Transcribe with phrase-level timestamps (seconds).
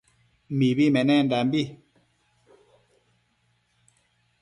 [0.57, 1.61] Mibi menendanbi